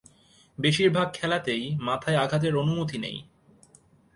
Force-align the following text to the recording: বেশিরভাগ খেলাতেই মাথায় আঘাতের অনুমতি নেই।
বেশিরভাগ 0.57 1.07
খেলাতেই 1.13 1.63
মাথায় 1.79 2.17
আঘাতের 2.17 2.53
অনুমতি 2.55 2.97
নেই। 2.97 3.17